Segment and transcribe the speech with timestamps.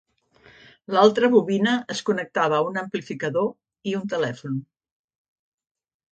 [0.95, 3.51] L'altra bobina es connectava a un amplificador
[3.91, 4.57] i un telèfon.